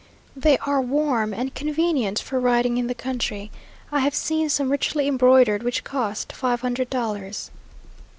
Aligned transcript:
They 0.35 0.57
are 0.57 0.81
warm 0.81 1.31
and 1.31 1.53
convenient 1.53 2.17
for 2.19 2.39
riding 2.39 2.77
in 2.77 2.87
the 2.87 2.95
country. 2.95 3.51
I 3.91 3.99
have 3.99 4.15
seen 4.15 4.49
some 4.49 4.71
richly 4.71 5.07
embroidered, 5.07 5.61
which 5.61 5.83
cost 5.83 6.33
five 6.33 6.61
hundred 6.61 6.89
dollars. 6.89 7.51